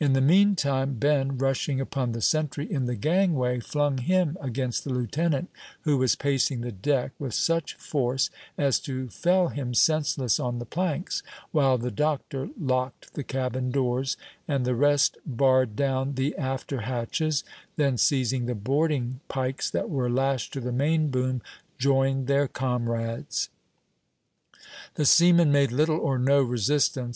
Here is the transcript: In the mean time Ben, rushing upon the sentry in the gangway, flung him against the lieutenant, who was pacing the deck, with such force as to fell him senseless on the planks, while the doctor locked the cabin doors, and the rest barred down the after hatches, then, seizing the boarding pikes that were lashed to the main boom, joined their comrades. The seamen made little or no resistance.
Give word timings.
In 0.00 0.12
the 0.12 0.20
mean 0.20 0.56
time 0.56 0.94
Ben, 0.94 1.38
rushing 1.38 1.80
upon 1.80 2.10
the 2.10 2.20
sentry 2.20 2.68
in 2.68 2.86
the 2.86 2.96
gangway, 2.96 3.60
flung 3.60 3.98
him 3.98 4.36
against 4.40 4.82
the 4.82 4.92
lieutenant, 4.92 5.50
who 5.82 5.96
was 5.98 6.16
pacing 6.16 6.62
the 6.62 6.72
deck, 6.72 7.12
with 7.16 7.32
such 7.32 7.74
force 7.74 8.28
as 8.58 8.80
to 8.80 9.08
fell 9.08 9.50
him 9.50 9.72
senseless 9.72 10.40
on 10.40 10.58
the 10.58 10.64
planks, 10.66 11.22
while 11.52 11.78
the 11.78 11.92
doctor 11.92 12.48
locked 12.60 13.14
the 13.14 13.22
cabin 13.22 13.70
doors, 13.70 14.16
and 14.48 14.64
the 14.64 14.74
rest 14.74 15.16
barred 15.24 15.76
down 15.76 16.14
the 16.14 16.36
after 16.36 16.80
hatches, 16.80 17.44
then, 17.76 17.96
seizing 17.96 18.46
the 18.46 18.56
boarding 18.56 19.20
pikes 19.28 19.70
that 19.70 19.88
were 19.88 20.10
lashed 20.10 20.52
to 20.54 20.60
the 20.60 20.72
main 20.72 21.06
boom, 21.08 21.40
joined 21.78 22.26
their 22.26 22.48
comrades. 22.48 23.48
The 24.94 25.04
seamen 25.06 25.52
made 25.52 25.70
little 25.70 26.00
or 26.00 26.18
no 26.18 26.42
resistance. 26.42 27.10